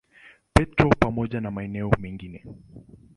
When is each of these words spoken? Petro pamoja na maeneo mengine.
Petro 0.53 0.89
pamoja 0.89 1.41
na 1.41 1.51
maeneo 1.51 1.89
mengine. 1.99 2.43